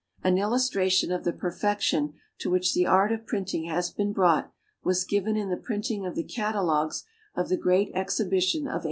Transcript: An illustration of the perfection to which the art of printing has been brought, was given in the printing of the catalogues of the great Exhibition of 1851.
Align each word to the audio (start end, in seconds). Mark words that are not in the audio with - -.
An 0.23 0.39
illustration 0.39 1.11
of 1.11 1.25
the 1.25 1.31
perfection 1.31 2.15
to 2.39 2.49
which 2.49 2.73
the 2.73 2.87
art 2.87 3.11
of 3.11 3.27
printing 3.27 3.65
has 3.65 3.91
been 3.91 4.13
brought, 4.13 4.51
was 4.83 5.03
given 5.03 5.37
in 5.37 5.49
the 5.51 5.57
printing 5.57 6.07
of 6.07 6.15
the 6.15 6.23
catalogues 6.23 7.03
of 7.35 7.49
the 7.49 7.55
great 7.55 7.91
Exhibition 7.93 8.61
of 8.61 8.73
1851. 8.73 8.79